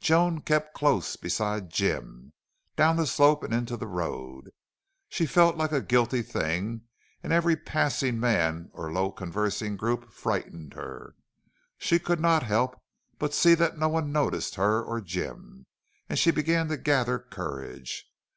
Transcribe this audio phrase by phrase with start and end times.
[0.00, 2.32] Joan kept close beside Jim,
[2.74, 4.50] down the slope, and into the road.
[5.08, 6.80] She felt like a guilty thing
[7.22, 11.14] and every passing man or low conversing group frightened her.
[11.78, 12.76] Still she could not help
[13.20, 15.66] but see that no one noticed her or Jim,
[16.08, 18.10] and she began to gather courage.